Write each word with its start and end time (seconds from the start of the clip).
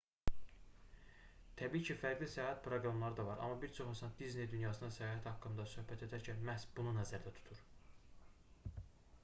təbii 1.59 1.81
ki 1.89 1.95
fərqli 2.03 2.29
səyahət 2.35 2.63
proqramları 2.67 3.17
da 3.19 3.25
var 3.27 3.43
amma 3.47 3.59
bir 3.65 3.75
çox 3.79 3.91
insan 3.91 4.15
disney 4.23 4.49
dünyasına 4.55 4.89
səyahət 4.97 5.27
haqqında 5.31 5.65
söhbət 5.75 6.05
edərkən 6.07 6.41
məhz 6.49 6.65
bunu 6.79 6.95
nəzərdə 6.97 7.35
tutur 7.37 7.61